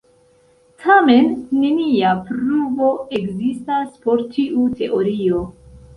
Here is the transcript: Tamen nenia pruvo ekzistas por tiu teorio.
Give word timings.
Tamen 0.85 1.27
nenia 1.57 2.13
pruvo 2.29 2.89
ekzistas 3.19 3.93
por 4.07 4.25
tiu 4.37 4.65
teorio. 4.81 5.45